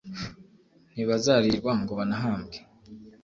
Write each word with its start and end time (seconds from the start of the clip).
Ntibazaririrwa 0.93 1.71
ngo 1.81 1.91
banahambwe 1.99 2.57